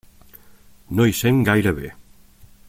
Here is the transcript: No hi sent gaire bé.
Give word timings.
No 0.99 1.05
hi 1.11 1.17
sent 1.19 1.45
gaire 1.51 1.75
bé. 1.81 1.93